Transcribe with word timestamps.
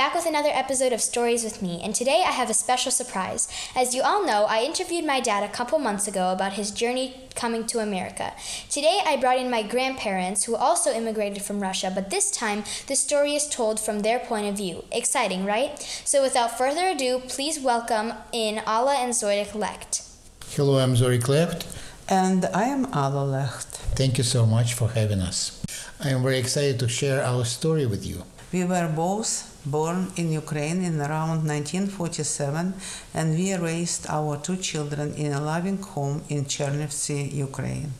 back 0.00 0.14
with 0.14 0.24
another 0.24 0.48
episode 0.54 0.94
of 0.94 1.00
Stories 1.02 1.44
with 1.44 1.60
Me, 1.60 1.78
and 1.84 1.94
today 1.94 2.24
I 2.26 2.30
have 2.30 2.48
a 2.48 2.54
special 2.54 2.90
surprise. 2.90 3.46
As 3.76 3.94
you 3.94 4.00
all 4.00 4.24
know, 4.24 4.46
I 4.48 4.62
interviewed 4.62 5.04
my 5.04 5.20
dad 5.20 5.42
a 5.44 5.52
couple 5.52 5.78
months 5.78 6.08
ago 6.08 6.32
about 6.32 6.54
his 6.54 6.70
journey 6.70 7.28
coming 7.34 7.66
to 7.66 7.80
America. 7.80 8.32
Today 8.70 9.00
I 9.04 9.18
brought 9.18 9.38
in 9.38 9.50
my 9.50 9.62
grandparents 9.62 10.44
who 10.44 10.56
also 10.56 10.90
immigrated 10.90 11.42
from 11.42 11.60
Russia, 11.60 11.92
but 11.94 12.08
this 12.08 12.30
time 12.30 12.64
the 12.86 12.96
story 12.96 13.34
is 13.34 13.46
told 13.46 13.78
from 13.78 14.00
their 14.00 14.18
point 14.18 14.46
of 14.46 14.56
view. 14.56 14.84
Exciting, 14.90 15.44
right? 15.44 15.78
So 16.06 16.22
without 16.22 16.56
further 16.56 16.86
ado, 16.86 17.20
please 17.28 17.60
welcome 17.60 18.14
in 18.32 18.62
Alla 18.66 18.94
and 18.94 19.12
Zorik 19.12 19.52
Lecht. 19.52 20.08
Hello, 20.56 20.78
I'm 20.78 20.94
Zorik 20.94 21.28
Lecht. 21.28 21.66
And 22.08 22.46
I 22.54 22.64
am 22.64 22.86
Alla 22.94 23.26
Lecht. 23.26 23.76
Thank 24.00 24.16
you 24.16 24.24
so 24.24 24.46
much 24.46 24.72
for 24.72 24.88
having 24.88 25.20
us. 25.20 25.62
I 26.02 26.08
am 26.08 26.22
very 26.22 26.38
excited 26.38 26.78
to 26.78 26.88
share 26.88 27.22
our 27.22 27.44
story 27.44 27.84
with 27.84 28.06
you. 28.06 28.22
We 28.52 28.64
were 28.64 28.88
both 28.88 29.30
born 29.64 30.10
in 30.16 30.32
Ukraine 30.32 30.82
in 30.82 31.00
around 31.00 31.46
1947 31.46 32.74
and 33.14 33.38
we 33.38 33.54
raised 33.54 34.06
our 34.08 34.38
two 34.38 34.56
children 34.56 35.14
in 35.14 35.32
a 35.32 35.40
loving 35.40 35.78
home 35.78 36.22
in 36.28 36.46
Chernivtsi, 36.46 37.32
Ukraine. 37.32 37.92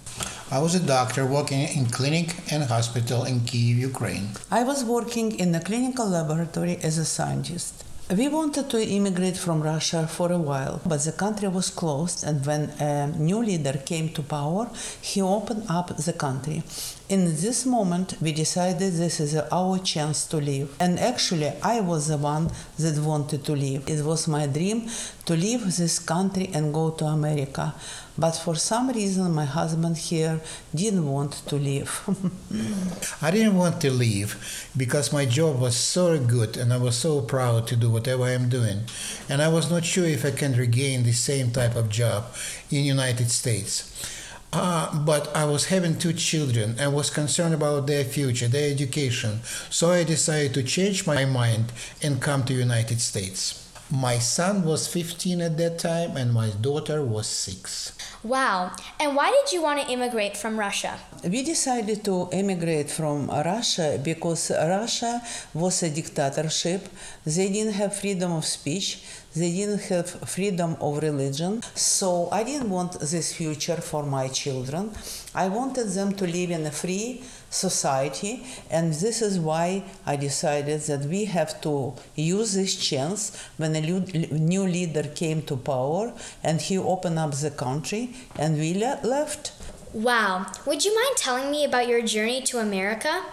I 0.51 0.59
was 0.59 0.75
a 0.75 0.81
doctor 0.81 1.25
working 1.25 1.63
in 1.77 1.87
clinic 1.87 2.35
and 2.51 2.65
hospital 2.65 3.23
in 3.25 3.41
Kiev, 3.41 3.79
Ukraine. 3.79 4.31
I 4.51 4.65
was 4.65 4.83
working 4.85 5.39
in 5.39 5.55
a 5.55 5.61
clinical 5.61 6.09
laboratory 6.09 6.79
as 6.83 6.99
a 6.99 7.05
scientist. 7.05 7.85
We 8.11 8.27
wanted 8.27 8.69
to 8.71 8.85
immigrate 8.85 9.37
from 9.37 9.63
Russia 9.63 10.09
for 10.09 10.33
a 10.33 10.39
while, 10.39 10.81
but 10.85 11.05
the 11.05 11.13
country 11.13 11.47
was 11.47 11.71
closed, 11.71 12.25
and 12.25 12.45
when 12.45 12.63
a 12.81 13.07
new 13.07 13.41
leader 13.41 13.75
came 13.91 14.09
to 14.15 14.23
power, 14.23 14.69
he 15.01 15.23
opened 15.23 15.67
up 15.69 15.97
the 15.97 16.13
country. 16.13 16.65
In 17.11 17.25
this 17.25 17.67
moment, 17.67 18.15
we 18.21 18.31
decided 18.31 18.93
this 18.93 19.19
is 19.19 19.35
our 19.35 19.81
chance 19.81 20.27
to 20.27 20.37
leave. 20.37 20.69
And 20.79 20.97
actually, 20.97 21.49
I 21.61 21.81
was 21.81 22.07
the 22.07 22.17
one 22.17 22.53
that 22.79 23.03
wanted 23.03 23.45
to 23.47 23.53
leave. 23.53 23.83
It 23.91 24.05
was 24.05 24.29
my 24.29 24.47
dream 24.47 24.89
to 25.25 25.35
leave 25.35 25.77
this 25.77 25.99
country 25.99 26.51
and 26.55 26.73
go 26.73 26.91
to 26.91 27.07
America. 27.07 27.75
But 28.17 28.37
for 28.37 28.55
some 28.55 28.91
reason, 28.91 29.35
my 29.35 29.45
husband 29.45 29.99
here 29.99 30.41
didn't 30.73 31.05
want 31.05 31.33
to 31.49 31.57
leave. 31.57 31.91
I 33.23 33.33
didn't 33.33 33.57
want 33.57 33.81
to 33.81 33.91
leave 33.91 34.37
because 34.77 35.13
my 35.13 35.25
job 35.25 35.59
was 35.59 35.75
so 35.75 36.17
good 36.17 36.57
and 36.57 36.73
I 36.73 36.77
was 36.77 36.95
so 36.95 37.23
proud 37.23 37.67
to 37.67 37.75
do 37.75 37.91
whatever 37.91 38.23
I 38.23 38.35
am 38.35 38.49
doing. 38.49 38.83
And 39.29 39.43
I 39.43 39.49
was 39.49 39.69
not 39.69 39.85
sure 39.85 40.07
if 40.07 40.25
I 40.25 40.31
can 40.31 40.53
regain 40.53 41.03
the 41.03 41.13
same 41.13 41.51
type 41.51 41.75
of 41.75 41.89
job 41.89 42.27
in 42.71 42.85
United 42.85 43.33
States. 43.33 44.20
Uh, 44.53 44.99
but 45.05 45.35
I 45.37 45.45
was 45.45 45.67
having 45.67 45.97
two 45.97 46.13
children 46.13 46.75
and 46.79 46.93
was 46.93 47.09
concerned 47.09 47.55
about 47.55 47.87
their 47.87 48.05
future, 48.05 48.49
their 48.49 48.71
education. 48.71 49.41
So 49.71 49.91
I 49.91 50.03
decided 50.03 50.55
to 50.55 50.63
change 50.65 51.07
my 51.07 51.25
mind 51.25 51.73
and 52.03 52.21
come 52.21 52.43
to 52.45 52.55
United 52.55 53.01
States. 53.01 53.70
My 53.93 54.21
son 54.21 54.63
was 54.65 54.87
15 54.87 55.41
at 55.41 55.57
that 55.59 55.81
time 55.81 56.17
and 56.17 56.33
my 56.33 56.51
daughter 56.51 57.03
was 57.05 57.27
6. 57.27 57.93
Wow. 58.23 58.71
And 59.01 59.17
why 59.17 59.31
did 59.31 59.53
you 59.53 59.63
want 59.63 59.81
to 59.81 59.91
immigrate 59.91 60.37
from 60.37 60.61
Russia? 60.61 60.97
We 61.25 61.43
decided 61.43 62.05
to 62.05 62.29
immigrate 62.31 62.89
from 62.89 63.27
Russia 63.29 63.99
because 64.01 64.53
Russia 64.53 65.21
was 65.55 65.83
a 65.83 65.91
dictatorship. 65.91 66.89
They 67.27 67.51
didn't 67.51 67.73
have 67.73 67.97
freedom 67.97 68.31
of 68.31 68.45
speech. 68.45 69.03
They 69.35 69.51
didn't 69.51 69.81
have 69.91 70.09
freedom 70.09 70.77
of 70.81 71.03
religion. 71.03 71.63
So 71.75 72.29
I 72.31 72.45
didn't 72.45 72.71
want 72.71 73.01
this 73.01 73.33
future 73.35 73.81
for 73.81 74.05
my 74.05 74.29
children. 74.29 74.93
I 75.35 75.49
wanted 75.49 75.89
them 75.89 76.13
to 76.15 76.27
live 76.27 76.53
in 76.53 76.65
a 76.65 76.71
free 76.71 77.25
society, 77.51 78.47
and 78.71 78.95
this 78.95 79.21
is 79.21 79.39
why 79.39 79.83
I 80.07 80.17
decided 80.17 80.81
that 80.83 81.01
we 81.01 81.25
have 81.27 81.61
to 81.63 81.95
use 82.15 82.55
this 82.55 82.77
chance 82.77 83.37
when 83.57 83.75
a 83.77 83.81
new 83.81 84.65
leader 84.67 85.03
came 85.03 85.43
to 85.43 85.57
power 85.57 86.15
and 86.43 86.61
he 86.61 86.79
opened 86.79 87.19
up 87.19 87.33
the 87.33 87.51
country, 87.51 88.15
and 88.39 88.57
we 88.57 88.73
left. 88.75 89.53
Wow. 89.93 90.47
Would 90.67 90.85
you 90.85 90.95
mind 90.95 91.17
telling 91.17 91.51
me 91.51 91.65
about 91.65 91.89
your 91.89 92.03
journey 92.03 92.41
to 92.43 92.59
America? 92.59 93.25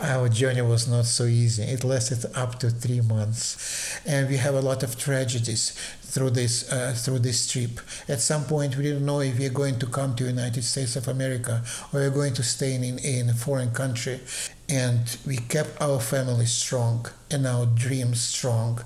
Our 0.00 0.28
journey 0.28 0.62
was 0.62 0.88
not 0.88 1.04
so 1.04 1.24
easy. 1.24 1.62
It 1.62 1.84
lasted 1.84 2.24
up 2.34 2.58
to 2.60 2.70
three 2.70 3.00
months, 3.00 4.00
and 4.04 4.28
we 4.28 4.36
have 4.36 4.54
a 4.54 4.60
lot 4.60 4.82
of 4.82 4.98
tragedies 4.98 5.72
through 6.02 6.30
this 6.30 6.70
uh, 6.70 6.94
through 6.96 7.20
this 7.20 7.50
trip. 7.50 7.80
At 8.08 8.20
some 8.20 8.44
point, 8.44 8.76
we 8.76 8.84
didn't 8.84 9.04
know 9.04 9.20
if 9.20 9.38
we 9.38 9.46
are 9.46 9.50
going 9.62 9.78
to 9.78 9.86
come 9.86 10.14
to 10.16 10.24
United 10.24 10.62
States 10.64 10.96
of 10.96 11.08
America 11.08 11.62
or 11.92 12.00
we 12.00 12.06
are 12.06 12.10
going 12.10 12.34
to 12.34 12.42
stay 12.42 12.74
in 12.74 12.98
in 12.98 13.30
a 13.30 13.34
foreign 13.34 13.70
country, 13.72 14.20
and 14.68 15.16
we 15.26 15.36
kept 15.36 15.80
our 15.80 16.00
family 16.00 16.46
strong 16.46 17.06
and 17.30 17.46
our 17.46 17.66
dreams 17.66 18.20
strong. 18.20 18.80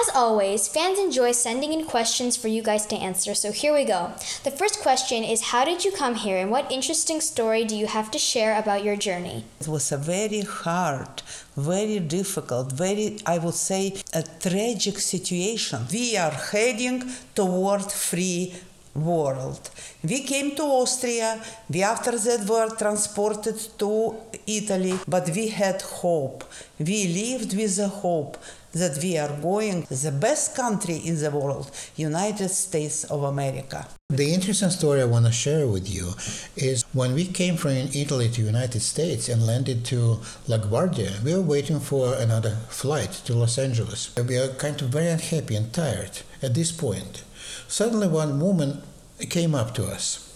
As 0.00 0.08
always, 0.14 0.68
fans 0.68 0.98
enjoy 0.98 1.32
sending 1.32 1.70
in 1.70 1.84
questions 1.84 2.34
for 2.34 2.48
you 2.48 2.62
guys 2.62 2.86
to 2.86 2.96
answer, 2.96 3.34
so 3.34 3.52
here 3.52 3.74
we 3.74 3.84
go. 3.84 4.12
The 4.42 4.50
first 4.50 4.80
question 4.80 5.22
is 5.22 5.50
How 5.52 5.66
did 5.66 5.84
you 5.84 5.92
come 5.92 6.14
here, 6.14 6.38
and 6.38 6.50
what 6.50 6.72
interesting 6.72 7.20
story 7.20 7.66
do 7.66 7.76
you 7.76 7.86
have 7.86 8.10
to 8.12 8.18
share 8.18 8.58
about 8.58 8.84
your 8.84 8.96
journey? 8.96 9.44
It 9.60 9.68
was 9.68 9.92
a 9.92 9.98
very 9.98 10.40
hard, 10.40 11.20
very 11.58 11.98
difficult, 11.98 12.72
very, 12.72 13.18
I 13.26 13.36
would 13.36 13.54
say, 13.70 13.96
a 14.14 14.22
tragic 14.22 14.98
situation. 14.98 15.86
We 15.92 16.16
are 16.16 16.36
heading 16.52 17.04
toward 17.34 17.92
free 17.92 18.54
world. 18.94 19.70
We 20.02 20.20
came 20.22 20.54
to 20.56 20.62
Austria. 20.62 21.42
We 21.68 21.82
after 21.82 22.12
that 22.18 22.48
were 22.48 22.74
transported 22.76 23.58
to 23.78 24.16
Italy, 24.46 24.98
but 25.06 25.28
we 25.30 25.48
had 25.48 25.82
hope. 25.82 26.44
We 26.78 27.08
lived 27.08 27.54
with 27.54 27.76
the 27.76 27.88
hope 27.88 28.38
that 28.72 28.98
we 29.02 29.18
are 29.18 29.34
going 29.40 29.86
the 29.90 30.12
best 30.12 30.56
country 30.56 30.96
in 30.96 31.16
the 31.18 31.30
world, 31.30 31.70
United 31.96 32.48
States 32.48 33.04
of 33.04 33.22
America. 33.22 33.86
The 34.08 34.34
interesting 34.34 34.70
story 34.70 35.00
I 35.00 35.06
want 35.06 35.26
to 35.26 35.32
share 35.32 35.66
with 35.66 35.88
you 35.88 36.12
is 36.56 36.84
when 36.92 37.14
we 37.14 37.26
came 37.26 37.56
from 37.56 37.72
Italy 37.72 38.28
to 38.30 38.42
United 38.42 38.80
States 38.80 39.28
and 39.28 39.46
landed 39.46 39.84
to 39.86 40.20
LaGuardia, 40.48 41.22
we 41.22 41.34
were 41.34 41.40
waiting 41.40 41.80
for 41.80 42.14
another 42.14 42.56
flight 42.68 43.12
to 43.24 43.34
Los 43.34 43.58
Angeles. 43.58 44.14
We 44.16 44.38
were 44.38 44.48
kind 44.58 44.80
of 44.82 44.88
very 44.88 45.08
unhappy 45.08 45.56
and 45.56 45.72
tired 45.72 46.20
at 46.42 46.54
this 46.54 46.72
point. 46.72 47.24
Suddenly, 47.68 48.08
one 48.08 48.38
woman 48.38 48.82
came 49.30 49.54
up 49.54 49.74
to 49.74 49.86
us. 49.86 50.28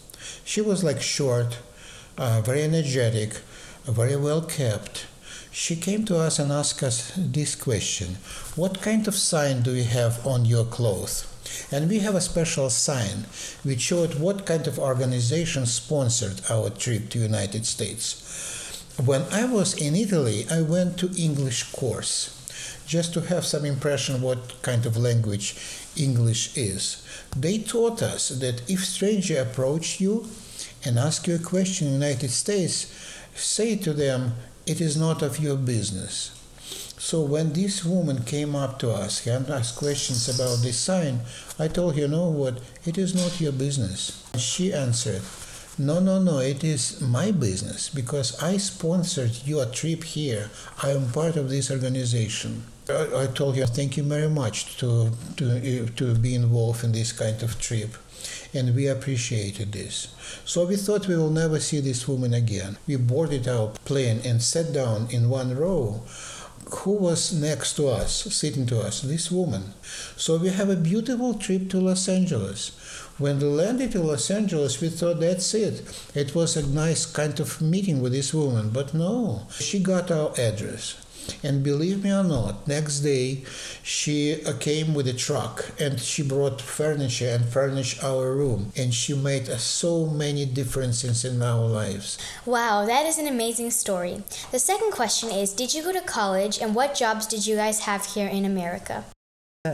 She 0.45 0.61
was 0.61 0.83
like 0.83 1.03
short, 1.03 1.59
uh, 2.17 2.41
very 2.41 2.63
energetic, 2.63 3.41
very 3.85 4.17
well 4.17 4.43
kept. 4.43 5.07
She 5.59 5.75
came 5.75 6.05
to 6.05 6.19
us 6.19 6.39
and 6.39 6.53
asked 6.53 6.83
us 6.83 7.13
this 7.17 7.55
question 7.55 8.19
What 8.57 8.83
kind 8.83 9.09
of 9.09 9.15
sign 9.15 9.63
do 9.63 9.73
you 9.73 9.85
have 9.85 10.25
on 10.27 10.45
your 10.45 10.67
clothes? 10.67 11.25
And 11.73 11.89
we 11.89 12.01
have 12.01 12.15
a 12.15 12.21
special 12.21 12.69
sign 12.69 13.25
which 13.63 13.81
showed 13.81 14.21
what 14.21 14.45
kind 14.45 14.67
of 14.67 14.79
organization 14.79 15.65
sponsored 15.65 16.43
our 16.51 16.69
trip 16.69 17.09
to 17.09 17.19
United 17.19 17.65
States. 17.65 18.85
When 19.03 19.23
I 19.33 19.47
was 19.47 19.73
in 19.73 19.97
Italy, 19.97 20.45
I 20.51 20.61
went 20.61 20.99
to 20.99 21.11
English 21.17 21.73
course 21.73 22.37
just 22.87 23.15
to 23.15 23.23
have 23.23 23.47
some 23.47 23.65
impression 23.65 24.21
what 24.21 24.61
kind 24.61 24.85
of 24.85 24.99
language 24.99 25.57
English 25.97 26.55
is. 26.55 27.03
They 27.35 27.57
taught 27.61 28.03
us 28.03 28.29
that 28.29 28.71
if 28.71 28.85
stranger 28.85 29.41
approach 29.41 30.03
you 30.03 30.29
and 30.85 30.99
ask 30.99 31.27
you 31.27 31.37
a 31.37 31.51
question 31.55 31.87
in 31.87 31.95
United 31.95 32.31
States, 32.31 32.93
say 33.35 33.77
to 33.77 33.95
them, 33.95 34.35
it 34.67 34.81
is 34.81 34.97
not 34.97 35.23
of 35.23 35.39
your 35.39 35.57
business. 35.57 36.33
So 36.99 37.23
when 37.23 37.53
this 37.53 37.85
woman 37.85 38.25
came 38.25 38.57
up 38.57 38.81
to 38.81 38.91
us 38.91 39.25
and 39.27 39.49
asked 39.49 39.77
questions 39.77 40.29
about 40.29 40.63
this 40.63 40.77
sign, 40.77 41.21
I 41.57 41.69
told 41.69 41.95
her, 41.95 42.01
you 42.01 42.09
know 42.09 42.29
what, 42.29 42.59
it 42.85 42.99
is 42.99 43.15
not 43.15 43.41
your 43.41 43.53
business. 43.53 44.25
And 44.33 44.43
she 44.43 44.73
answered, 44.73 45.23
no, 45.79 46.01
no, 46.01 46.21
no, 46.21 46.39
it 46.41 46.65
is 46.65 47.01
my 47.01 47.31
business 47.31 47.91
because 47.91 48.43
I 48.43 48.57
sponsored 48.57 49.43
your 49.45 49.67
trip 49.67 50.03
here. 50.03 50.51
I 50.83 50.91
am 50.91 51.13
part 51.13 51.37
of 51.37 51.49
this 51.49 51.71
organization. 51.71 52.65
I, 52.89 53.27
told 53.27 53.57
her, 53.57 53.67
thank 53.67 53.97
you 53.97 54.05
very 54.05 54.31
much 54.31 54.77
to, 54.79 55.11
to, 55.39 55.87
to 55.87 56.15
be 56.15 56.35
involved 56.35 56.85
in 56.85 56.93
this 56.93 57.13
kind 57.13 57.43
of 57.43 57.61
trip. 57.61 57.97
And 58.55 58.75
we 58.75 58.87
appreciated 58.87 59.73
this. 59.73 60.15
So 60.45 60.67
we 60.67 60.77
thought 60.77 61.09
we 61.09 61.17
will 61.17 61.31
never 61.31 61.59
see 61.59 61.81
this 61.81 62.07
woman 62.07 62.33
again. 62.33 62.79
We 62.87 62.97
boarded 62.97 63.49
our 63.49 63.69
plane 63.85 64.21
and 64.25 64.41
sat 64.41 64.73
down 64.73 65.09
in 65.11 65.29
one 65.29 65.57
row 65.57 66.03
who 66.71 66.93
was 66.93 67.33
next 67.33 67.75
to 67.77 67.89
us, 67.89 68.13
sitting 68.35 68.67
to 68.67 68.81
us? 68.81 69.03
This 69.03 69.31
woman. 69.31 69.75
So 70.17 70.37
we 70.37 70.49
have 70.49 70.69
a 70.69 70.77
beautiful 70.77 71.35
trip 71.35 71.71
to 71.71 71.81
Los 71.81 72.09
Angeles. 72.09 72.71
When 73.19 73.39
we 73.39 73.45
landed 73.47 73.95
in 73.95 74.07
Los 74.07 74.31
Angeles, 74.31 74.81
we 74.81 74.89
thought 74.89 75.21
that's 75.21 75.55
it. 75.55 75.83
It 76.15 76.35
was 76.35 76.57
a 76.57 76.67
nice 76.67 77.07
kind 77.07 77.39
of 77.41 77.63
meeting 77.63 78.01
with 78.03 78.13
this 78.13 78.35
woman, 78.35 78.71
but 78.71 78.95
no. 78.95 79.47
She 79.59 79.79
got 79.79 80.11
our 80.11 80.33
address. 80.39 80.97
And 81.43 81.63
believe 81.63 82.05
me 82.05 82.13
or 82.13 82.25
not, 82.25 82.69
next 82.69 83.01
day 83.01 83.45
she 83.83 84.45
uh, 84.45 84.53
came 84.59 84.95
with 84.95 85.07
a 85.09 85.13
truck 85.13 85.73
and 85.81 85.99
she 86.01 86.23
brought 86.23 86.61
furniture 86.61 87.29
and 87.29 87.45
furnished 87.45 88.03
our 88.03 88.35
room. 88.35 88.73
And 88.77 88.93
she 88.93 89.15
made 89.15 89.49
uh, 89.49 89.59
so 89.59 90.07
many 90.07 90.45
differences 90.45 91.25
in 91.25 91.43
our 91.43 91.67
lives. 91.67 92.19
Wow, 92.45 92.85
that 92.87 93.07
is 93.07 93.19
an 93.19 93.27
amazing 93.27 93.71
story. 93.71 94.23
The 94.51 94.59
second 94.59 94.93
question 94.93 95.31
is 95.31 95.53
Did 95.53 95.75
you 95.75 95.83
go 95.83 95.93
to 95.93 96.01
college 96.01 96.61
and 96.61 96.75
what 96.75 96.95
jobs 96.95 97.27
did 97.27 97.47
you 97.47 97.57
guys 97.57 97.81
have 97.81 98.05
here 98.05 98.29
in 98.29 98.45
America? 98.45 99.05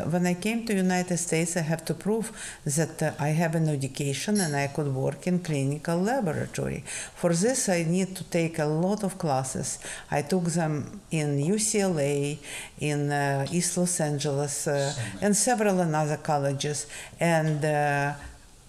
When 0.00 0.26
I 0.26 0.34
came 0.34 0.66
to 0.66 0.74
United 0.74 1.16
States, 1.18 1.56
I 1.56 1.60
have 1.60 1.84
to 1.86 1.94
prove 1.94 2.32
that 2.64 3.02
uh, 3.02 3.12
I 3.18 3.28
have 3.28 3.54
an 3.54 3.68
education 3.68 4.40
and 4.40 4.56
I 4.56 4.68
could 4.68 4.94
work 4.94 5.26
in 5.26 5.40
clinical 5.40 5.98
laboratory. 5.98 6.84
For 7.14 7.32
this, 7.32 7.68
I 7.68 7.84
need 7.84 8.16
to 8.16 8.24
take 8.24 8.58
a 8.58 8.64
lot 8.64 9.04
of 9.04 9.18
classes. 9.18 9.78
I 10.10 10.22
took 10.22 10.44
them 10.44 11.00
in 11.10 11.38
UCLA, 11.38 12.38
in 12.80 13.12
uh, 13.12 13.46
East 13.50 13.76
Los 13.76 14.00
Angeles, 14.00 14.66
uh, 14.66 14.94
and 15.20 15.36
several 15.36 15.80
other 15.80 16.16
colleges, 16.16 16.86
and 17.20 17.64
uh, 17.64 18.14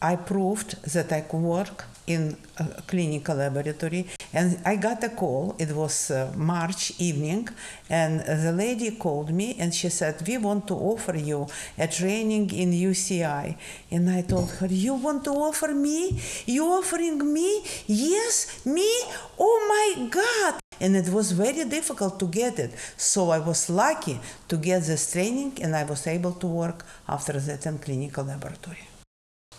I 0.01 0.15
proved 0.17 0.83
that 0.93 1.11
I 1.11 1.21
could 1.21 1.41
work 1.41 1.85
in 2.07 2.35
a 2.57 2.81
clinical 2.81 3.35
laboratory 3.35 4.05
and 4.33 4.59
i 4.65 4.75
got 4.75 5.03
a 5.03 5.09
call 5.09 5.55
it 5.57 5.71
was 5.71 6.11
uh, 6.11 6.31
march 6.35 6.93
evening 6.99 7.47
and 7.89 8.19
the 8.21 8.51
lady 8.51 8.91
called 8.91 9.31
me 9.31 9.55
and 9.59 9.73
she 9.73 9.89
said 9.89 10.21
we 10.27 10.37
want 10.37 10.67
to 10.67 10.73
offer 10.73 11.15
you 11.15 11.47
a 11.77 11.87
training 11.87 12.49
in 12.51 12.71
uci 12.71 13.55
and 13.91 14.09
i 14.09 14.21
told 14.21 14.51
her 14.51 14.67
you 14.67 14.93
want 14.95 15.23
to 15.23 15.31
offer 15.31 15.73
me? 15.73 16.19
You 16.45 16.65
offering 16.65 17.33
me? 17.33 17.63
Yes 17.87 18.65
me? 18.65 18.89
Oh 19.39 19.57
my 19.73 20.07
god! 20.09 20.59
And 20.79 20.95
it 20.95 21.09
was 21.09 21.31
very 21.31 21.63
difficult 21.65 22.19
to 22.19 22.27
get 22.27 22.59
it. 22.59 22.71
So 22.97 23.29
i 23.29 23.39
was 23.39 23.69
lucky 23.69 24.19
to 24.49 24.57
get 24.57 24.83
this 24.83 25.11
training 25.11 25.51
and 25.61 25.75
i 25.75 25.83
was 25.83 26.07
able 26.07 26.33
to 26.43 26.47
work 26.47 26.85
after 27.07 27.33
that 27.39 27.65
in 27.65 27.77
clinical 27.79 28.23
laboratory 28.23 28.92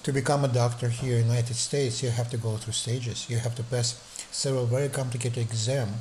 To 0.04 0.12
become 0.12 0.44
a 0.44 0.48
doctor 0.48 0.90
here 0.90 1.16
in 1.16 1.28
the 1.28 1.34
United 1.34 1.56
States, 1.56 2.02
you 2.02 2.10
have 2.10 2.28
to 2.28 2.36
go 2.36 2.58
through 2.58 2.74
stages. 2.74 3.30
You 3.30 3.38
have 3.38 3.54
to 3.54 3.62
pass 3.62 3.94
several 4.30 4.66
very 4.66 4.90
complicated 4.90 5.38
exams. 5.38 5.96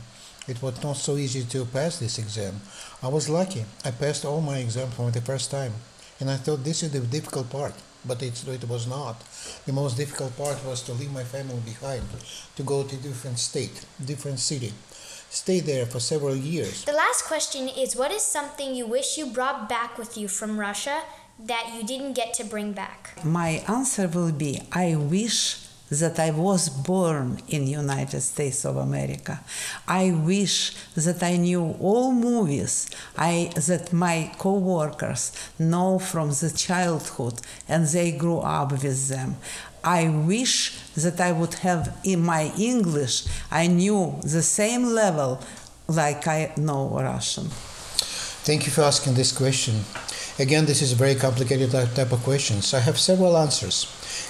It 0.45 0.61
was 0.61 0.83
not 0.83 0.97
so 0.97 1.15
easy 1.15 1.45
to 1.45 1.63
pass 1.63 1.99
this 1.99 2.19
exam. 2.19 2.59
I 3.01 3.07
was 3.07 3.29
lucky. 3.29 3.63
I 3.85 3.91
passed 3.91 4.25
all 4.25 4.41
my 4.41 4.57
exams 4.57 4.93
for 4.95 5.09
the 5.09 5.21
first 5.21 5.51
time. 5.51 5.71
And 6.19 6.29
I 6.29 6.35
thought 6.35 6.65
this 6.65 6.83
is 6.83 6.91
the 6.91 6.99
difficult 6.99 7.49
part, 7.49 7.75
but 8.05 8.21
it's, 8.21 8.45
it 8.45 8.67
was 8.67 8.87
not. 8.87 9.23
The 9.65 9.71
most 9.71 9.95
difficult 9.95 10.35
part 10.35 10.65
was 10.65 10.81
to 10.83 10.91
leave 10.91 11.13
my 11.13 11.23
family 11.23 11.61
behind, 11.63 12.03
to 12.57 12.63
go 12.63 12.83
to 12.83 12.95
different 12.97 13.39
state, 13.39 13.85
different 14.03 14.39
city, 14.39 14.73
stay 15.29 15.61
there 15.61 15.85
for 15.85 16.01
several 16.01 16.35
years. 16.35 16.83
The 16.83 16.91
last 16.91 17.23
question 17.23 17.69
is 17.69 17.95
What 17.95 18.11
is 18.11 18.21
something 18.21 18.75
you 18.75 18.85
wish 18.85 19.17
you 19.17 19.27
brought 19.27 19.69
back 19.69 19.97
with 19.97 20.17
you 20.17 20.27
from 20.27 20.59
Russia 20.59 21.03
that 21.39 21.73
you 21.75 21.83
didn't 21.83 22.13
get 22.13 22.33
to 22.35 22.43
bring 22.43 22.73
back? 22.73 23.19
My 23.23 23.63
answer 23.67 24.07
will 24.07 24.31
be 24.31 24.61
I 24.71 24.95
wish 24.95 25.63
that 25.89 26.19
I 26.19 26.31
was 26.31 26.69
born 26.69 27.39
in 27.47 27.67
United 27.67 28.21
States 28.21 28.65
of 28.65 28.77
America. 28.77 29.41
I 29.87 30.11
wish 30.11 30.73
that 30.95 31.21
I 31.21 31.37
knew 31.37 31.75
all 31.79 32.11
movies 32.11 32.89
I 33.17 33.51
that 33.67 33.93
my 33.93 34.31
co-workers 34.37 35.31
know 35.59 35.99
from 35.99 36.29
the 36.29 36.51
childhood 36.55 37.41
and 37.67 37.85
they 37.85 38.11
grew 38.11 38.39
up 38.39 38.71
with 38.71 39.09
them. 39.09 39.35
I 39.83 40.07
wish 40.07 40.79
that 40.95 41.19
I 41.19 41.31
would 41.31 41.55
have 41.55 41.95
in 42.03 42.21
my 42.21 42.51
English 42.57 43.25
I 43.51 43.67
knew 43.67 44.19
the 44.23 44.41
same 44.41 44.85
level 44.85 45.41
like 45.87 46.27
I 46.27 46.53
know 46.57 46.89
Russian. 46.89 47.49
Thank 48.45 48.65
you 48.65 48.71
for 48.71 48.81
asking 48.81 49.13
this 49.13 49.31
question. 49.31 49.75
Again, 50.39 50.65
this 50.65 50.81
is 50.81 50.91
a 50.93 50.95
very 50.95 51.13
complicated 51.13 51.71
type 51.71 52.11
of 52.11 52.23
questions. 52.23 52.73
I 52.73 52.79
have 52.79 52.97
several 52.97 53.37
answers. 53.37 53.85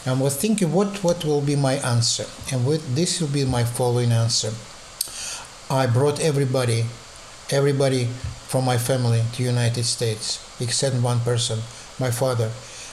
And 0.06 0.20
we're 0.20 0.30
thinking 0.30 0.74
what, 0.74 1.02
what 1.02 1.24
will 1.24 1.40
be 1.40 1.56
my 1.56 1.76
answer. 1.76 2.26
And 2.52 2.66
this 2.94 3.22
will 3.22 3.30
be 3.30 3.46
my 3.46 3.64
following 3.64 4.12
answer. 4.12 4.52
I 5.70 5.88
brought 5.88 6.20
everybody, 6.20 6.86
everybody 7.50 8.06
from 8.48 8.66
my 8.66 8.78
family 8.78 9.24
to 9.34 9.44
United 9.44 9.86
States, 9.86 10.44
except 10.60 10.98
one 10.98 11.22
person, 11.22 11.60
my 12.00 12.12
father. 12.12 12.52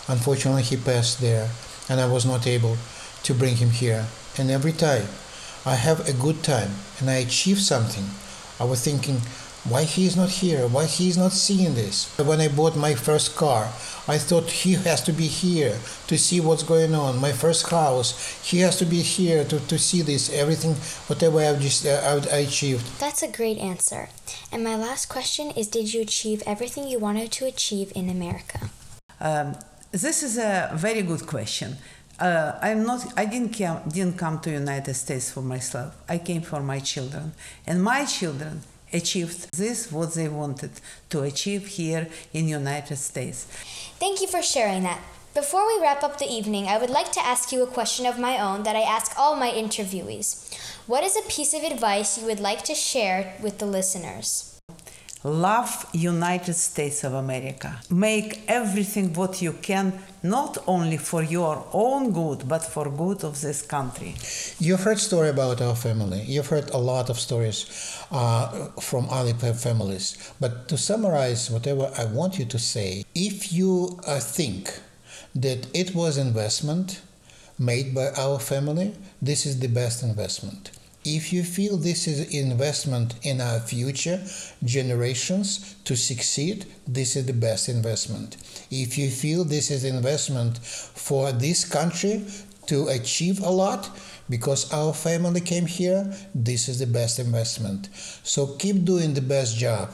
Unfortunately, 0.09 0.63
he 0.63 0.77
passed 0.77 1.21
there, 1.21 1.51
and 1.89 2.01
I 2.01 2.07
was 2.07 2.25
not 2.25 2.47
able 2.47 2.77
to 3.25 3.35
bring 3.35 3.57
him 3.57 3.71
here. 3.71 4.07
And 4.39 4.51
every 4.51 4.73
time 4.73 5.09
I 5.67 5.75
have 5.75 6.09
a 6.09 6.13
good 6.13 6.43
time 6.43 6.71
and 7.01 7.11
I 7.11 7.17
achieve 7.17 7.59
something, 7.59 8.05
I 8.61 8.65
was 8.65 8.83
thinking, 8.83 9.21
why 9.71 9.85
he 9.85 10.05
is 10.05 10.17
not 10.17 10.29
here? 10.29 10.67
Why 10.67 10.85
he 10.85 11.09
is 11.09 11.17
not 11.17 11.31
seeing 11.31 11.75
this? 11.75 12.13
When 12.19 12.41
I 12.41 12.49
bought 12.49 12.77
my 12.77 12.95
first 12.95 13.37
car, 13.37 13.65
I 14.09 14.19
thought 14.19 14.51
he 14.51 14.73
has 14.75 15.01
to 15.05 15.13
be 15.13 15.29
here 15.29 15.79
to 16.09 16.19
see 16.19 16.41
what's 16.41 16.65
going 16.65 16.93
on. 16.95 17.21
My 17.21 17.31
first 17.31 17.71
house, 17.71 18.11
he 18.43 18.59
has 18.61 18.77
to 18.79 18.85
be 18.85 19.01
here 19.01 19.45
to, 19.45 19.61
to 19.61 19.79
see 19.79 20.03
this, 20.03 20.33
everything, 20.33 20.75
whatever 21.07 21.39
I've 21.39 21.61
just 21.61 21.87
uh, 21.87 22.21
I, 22.31 22.37
I 22.37 22.39
achieved. 22.41 22.85
That's 22.99 23.23
a 23.23 23.29
great 23.29 23.59
answer. 23.59 24.09
And 24.51 24.65
my 24.65 24.77
last 24.77 25.07
question 25.07 25.53
is 25.53 25.69
Did 25.69 25.95
you 25.95 26.03
achieve 26.03 26.43
everything 26.47 26.89
you 26.89 26.99
wanted 26.99 27.31
to 27.33 27.47
achieve 27.47 27.93
in 27.95 28.11
America? 28.11 28.71
Um, 29.21 29.57
this 29.93 30.23
is 30.25 30.37
a 30.37 30.71
very 30.75 31.03
good 31.03 31.27
question. 31.27 31.77
Uh, 32.19 32.59
I'm 32.61 32.85
not. 32.85 33.07
I 33.17 33.25
didn't 33.25 33.57
come, 33.57 33.89
didn't 33.89 34.19
come 34.19 34.41
to 34.41 34.51
United 34.51 34.95
States 34.95 35.31
for 35.31 35.43
myself. 35.43 35.97
I 36.09 36.19
came 36.19 36.43
for 36.43 36.61
my 36.61 36.81
children, 36.81 37.33
and 37.67 37.83
my 37.83 38.05
children 38.05 38.63
achieved 38.93 39.57
this 39.57 39.91
what 39.91 40.15
they 40.15 40.29
wanted 40.29 40.73
to 41.11 41.23
achieve 41.23 41.67
here 41.67 42.09
in 42.33 42.49
United 42.49 42.97
States. 42.97 43.47
Thank 43.99 44.21
you 44.21 44.29
for 44.29 44.43
sharing 44.43 44.83
that. 44.83 45.01
Before 45.33 45.65
we 45.67 45.81
wrap 45.81 46.03
up 46.03 46.19
the 46.19 46.29
evening, 46.29 46.67
I 46.67 46.79
would 46.79 46.91
like 46.91 47.13
to 47.13 47.25
ask 47.25 47.53
you 47.53 47.63
a 47.63 47.67
question 47.67 48.05
of 48.05 48.19
my 48.19 48.39
own 48.41 48.65
that 48.65 48.75
I 48.75 48.81
ask 48.81 49.17
all 49.17 49.37
my 49.37 49.51
interviewees. 49.51 50.53
What 50.89 51.05
is 51.05 51.17
a 51.17 51.29
piece 51.29 51.55
of 51.55 51.63
advice 51.63 52.19
you 52.19 52.27
would 52.27 52.41
like 52.41 52.65
to 52.65 52.75
share 52.75 53.37
with 53.41 53.59
the 53.59 53.67
listeners? 53.67 54.50
Love 55.23 55.87
United 55.93 56.55
States 56.55 57.05
of 57.05 57.13
America. 57.13 57.79
Make 57.91 58.41
everything 58.49 59.13
what 59.13 59.43
you 59.43 59.53
can, 59.53 59.93
not 60.23 60.57
only 60.67 60.97
for 60.97 61.23
your 61.23 61.67
own 61.75 62.13
good, 62.13 62.49
but 62.49 62.65
for 62.65 62.89
good 62.89 63.23
of 63.23 63.39
this 63.43 63.61
country. 63.61 64.15
You've 64.59 64.83
heard 64.83 64.99
story 64.99 65.29
about 65.29 65.61
our 65.61 65.77
family. 65.77 66.23
You've 66.23 66.47
heard 66.47 66.71
a 66.71 66.79
lot 66.79 67.11
of 67.11 67.21
stories 67.21 67.67
uh, 68.11 68.69
from 68.81 69.09
other 69.11 69.35
families. 69.53 70.33
But 70.41 70.69
to 70.69 70.79
summarize 70.79 71.51
whatever 71.51 71.93
I 71.99 72.07
want 72.07 72.39
you 72.39 72.47
to 72.47 72.59
say, 72.59 73.05
if 73.15 73.53
you 73.53 74.01
uh, 74.07 74.21
think 74.21 74.73
that 75.35 75.67
it 75.75 75.95
was 75.95 76.17
investment 76.17 77.03
made 77.59 77.95
by 77.95 78.09
our 78.17 78.39
family, 78.39 78.95
this 79.21 79.45
is 79.45 79.61
the 79.61 79.69
best 79.69 80.03
investment. 80.03 80.71
If 81.05 81.33
you 81.33 81.45
feel 81.45 81.79
this 81.79 82.07
is 82.07 82.35
investment 82.35 83.15
in 83.23 83.41
our 83.41 83.59
future 83.61 84.23
generations 84.63 85.77
to 85.85 85.97
succeed, 85.97 86.67
this 86.87 87.17
is 87.17 87.25
the 87.25 87.33
best 87.33 87.71
investment. 87.71 88.37
If 88.71 88.99
you 88.99 89.11
feel 89.11 89.45
this 89.45 89.71
is 89.71 89.85
investment 89.85 90.59
for 90.59 91.33
this 91.33 91.65
country 91.65 92.27
to 92.67 92.89
achieve 92.89 93.41
a 93.41 93.51
lot 93.51 93.89
because 94.29 94.71
our 94.73 94.93
family 94.93 95.41
came 95.41 95.67
here, 95.67 96.13
this 96.35 96.69
is 96.69 96.79
the 96.79 96.87
best 96.87 97.19
investment. 97.19 97.89
So 98.23 98.49
keep 98.59 98.85
doing 98.85 99.15
the 99.15 99.23
best 99.23 99.57
job. 99.57 99.91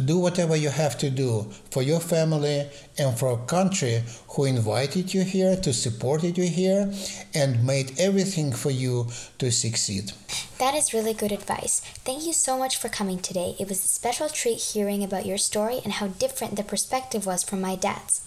Do 0.00 0.18
whatever 0.18 0.56
you 0.56 0.70
have 0.70 0.96
to 0.98 1.10
do 1.10 1.50
for 1.70 1.82
your 1.82 2.00
family 2.00 2.66
and 2.98 3.18
for 3.18 3.32
a 3.32 3.46
country 3.46 4.02
who 4.28 4.46
invited 4.46 5.12
you 5.12 5.22
here, 5.22 5.54
to 5.56 5.72
supported 5.72 6.38
you 6.38 6.44
here, 6.44 6.92
and 7.34 7.66
made 7.66 7.98
everything 7.98 8.52
for 8.52 8.70
you 8.70 9.08
to 9.38 9.50
succeed. 9.50 10.12
That 10.58 10.74
is 10.74 10.94
really 10.94 11.12
good 11.12 11.32
advice. 11.32 11.80
Thank 12.04 12.24
you 12.24 12.32
so 12.32 12.56
much 12.56 12.76
for 12.76 12.88
coming 12.88 13.18
today. 13.18 13.54
It 13.60 13.68
was 13.68 13.84
a 13.84 13.88
special 13.88 14.28
treat 14.28 14.58
hearing 14.72 15.04
about 15.04 15.26
your 15.26 15.38
story 15.38 15.80
and 15.84 15.94
how 15.94 16.06
different 16.06 16.56
the 16.56 16.62
perspective 16.64 17.26
was 17.26 17.42
from 17.42 17.60
my 17.60 17.76
dad's. 17.76 18.22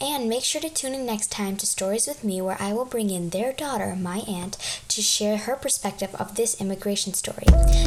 And 0.00 0.28
make 0.28 0.44
sure 0.44 0.60
to 0.60 0.70
tune 0.70 0.94
in 0.94 1.04
next 1.04 1.30
time 1.30 1.56
to 1.58 1.66
Stories 1.66 2.06
with 2.06 2.24
Me, 2.24 2.40
where 2.40 2.56
I 2.58 2.72
will 2.72 2.84
bring 2.84 3.10
in 3.10 3.30
their 3.30 3.52
daughter, 3.52 3.94
my 3.94 4.18
aunt, 4.26 4.56
to 4.88 5.02
share 5.02 5.36
her 5.36 5.56
perspective 5.56 6.14
of 6.14 6.34
this 6.34 6.60
immigration 6.60 7.12
story. 7.14 7.46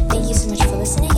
Thank 0.10 0.30
you 0.30 0.36
so 0.36 0.50
much 0.50 0.64
for 0.64 0.78
listening 0.78 1.18